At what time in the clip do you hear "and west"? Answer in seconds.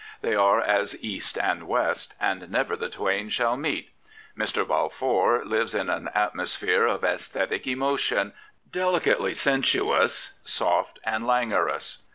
1.37-2.15